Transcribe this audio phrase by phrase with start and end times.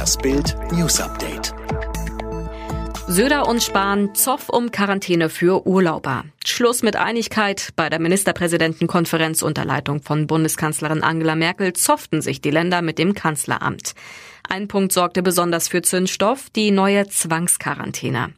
[0.00, 1.52] Das Bild News Update.
[3.06, 6.24] Söder und Spahn Zoff um Quarantäne für Urlauber.
[6.42, 7.68] Schluss mit Einigkeit.
[7.76, 13.12] Bei der Ministerpräsidentenkonferenz unter Leitung von Bundeskanzlerin Angela Merkel zofften sich die Länder mit dem
[13.12, 13.94] Kanzleramt.
[14.48, 18.32] Ein Punkt sorgte besonders für Zündstoff, die neue Zwangsquarantäne.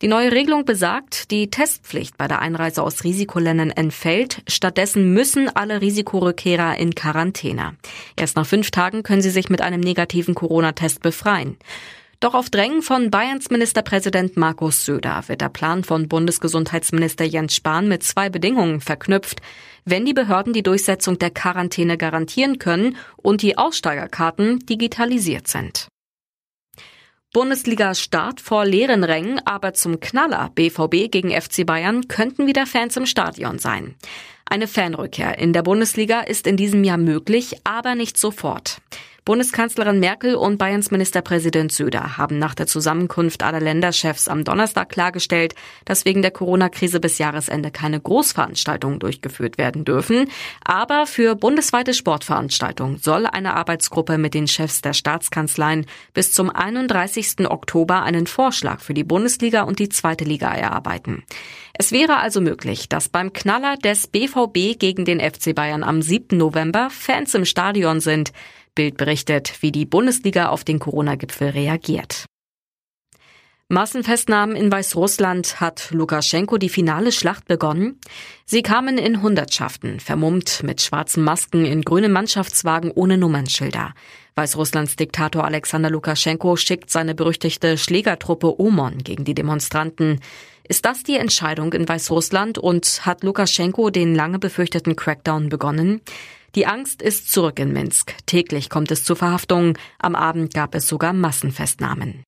[0.00, 4.42] Die neue Regelung besagt, die Testpflicht bei der Einreise aus Risikoländern entfällt.
[4.46, 7.74] Stattdessen müssen alle Risikorückkehrer in Quarantäne.
[8.14, 11.56] Erst nach fünf Tagen können sie sich mit einem negativen Corona-Test befreien.
[12.20, 17.88] Doch auf Drängen von Bayerns Ministerpräsident Markus Söder wird der Plan von Bundesgesundheitsminister Jens Spahn
[17.88, 19.40] mit zwei Bedingungen verknüpft.
[19.84, 25.88] Wenn die Behörden die Durchsetzung der Quarantäne garantieren können und die Aussteigerkarten digitalisiert sind.
[27.34, 33.04] Bundesliga-Start vor leeren Rängen, aber zum Knaller BVB gegen FC Bayern könnten wieder Fans im
[33.04, 33.96] Stadion sein.
[34.46, 38.80] Eine Fanrückkehr in der Bundesliga ist in diesem Jahr möglich, aber nicht sofort.
[39.28, 45.54] Bundeskanzlerin Merkel und Bayerns Ministerpräsident Söder haben nach der Zusammenkunft aller Länderchefs am Donnerstag klargestellt,
[45.84, 50.30] dass wegen der Corona-Krise bis Jahresende keine Großveranstaltungen durchgeführt werden dürfen.
[50.64, 57.50] Aber für bundesweite Sportveranstaltungen soll eine Arbeitsgruppe mit den Chefs der Staatskanzleien bis zum 31.
[57.50, 61.22] Oktober einen Vorschlag für die Bundesliga und die zweite Liga erarbeiten.
[61.74, 66.38] Es wäre also möglich, dass beim Knaller des BVB gegen den FC Bayern am 7.
[66.38, 68.32] November Fans im Stadion sind.
[68.78, 72.26] Bild berichtet, wie die Bundesliga auf den Corona-Gipfel reagiert.
[73.66, 78.00] Massenfestnahmen in Weißrussland hat Lukaschenko die finale Schlacht begonnen.
[78.44, 83.94] Sie kamen in Hundertschaften, vermummt mit schwarzen Masken in grünen Mannschaftswagen ohne Nummernschilder.
[84.36, 90.20] Weißrusslands Diktator Alexander Lukaschenko schickt seine berüchtigte Schlägertruppe Omon gegen die Demonstranten.
[90.68, 96.00] Ist das die Entscheidung in Weißrussland und hat Lukaschenko den lange befürchteten Crackdown begonnen?
[96.54, 98.14] Die Angst ist zurück in Minsk.
[98.26, 99.78] Täglich kommt es zu Verhaftungen.
[99.98, 102.24] Am Abend gab es sogar Massenfestnahmen.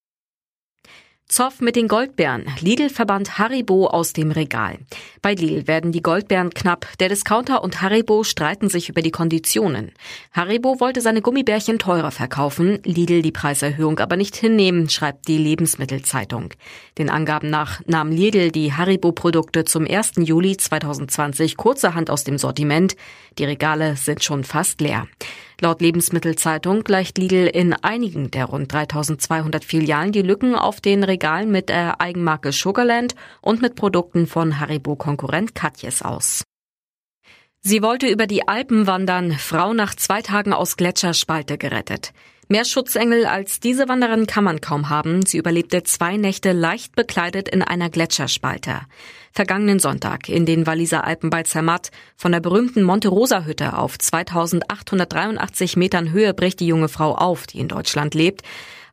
[1.30, 2.44] Zoff mit den Goldbeeren.
[2.60, 4.78] Lidl verbannt Haribo aus dem Regal.
[5.22, 6.88] Bei Lidl werden die Goldbeeren knapp.
[6.98, 9.92] Der Discounter und Haribo streiten sich über die Konditionen.
[10.32, 16.52] Haribo wollte seine Gummibärchen teurer verkaufen, Lidl die Preiserhöhung aber nicht hinnehmen, schreibt die Lebensmittelzeitung.
[16.98, 20.14] Den Angaben nach nahm Lidl die Haribo-Produkte zum 1.
[20.16, 22.96] Juli 2020 kurzerhand aus dem Sortiment.
[23.38, 25.06] Die Regale sind schon fast leer.
[25.62, 31.50] Laut Lebensmittelzeitung gleicht Lidl in einigen der rund 3200 Filialen die Lücken auf den Regalen
[31.50, 36.44] mit der Eigenmarke Sugarland und mit Produkten von Haribo-Konkurrent Katjes aus.
[37.60, 42.14] Sie wollte über die Alpen wandern, Frau nach zwei Tagen aus Gletscherspalte gerettet.
[42.48, 45.26] Mehr Schutzengel als diese Wanderin kann man kaum haben.
[45.26, 48.80] Sie überlebte zwei Nächte leicht bekleidet in einer Gletscherspalte.
[49.30, 53.98] Vergangenen Sonntag in den Walliser Alpen bei Zermatt von der berühmten Monte Rosa Hütte auf
[53.98, 58.42] 2883 Metern Höhe bricht die junge Frau auf, die in Deutschland lebt.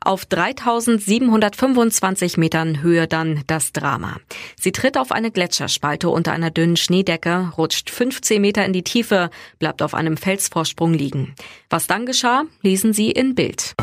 [0.03, 4.17] Auf 3725 Metern Höhe dann das Drama.
[4.59, 9.29] Sie tritt auf eine Gletscherspalte unter einer dünnen Schneedecke, rutscht 15 Meter in die Tiefe,
[9.59, 11.35] bleibt auf einem Felsvorsprung liegen.
[11.69, 13.75] Was dann geschah, lesen Sie in Bild.